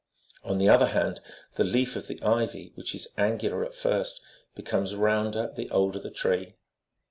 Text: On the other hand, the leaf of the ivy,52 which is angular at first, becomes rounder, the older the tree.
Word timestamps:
On 0.43 0.57
the 0.57 0.67
other 0.67 0.87
hand, 0.87 1.21
the 1.57 1.63
leaf 1.63 1.95
of 1.95 2.07
the 2.07 2.19
ivy,52 2.23 2.75
which 2.75 2.95
is 2.95 3.07
angular 3.19 3.63
at 3.63 3.75
first, 3.75 4.19
becomes 4.55 4.95
rounder, 4.95 5.51
the 5.55 5.69
older 5.69 5.99
the 5.99 6.09
tree. 6.09 6.55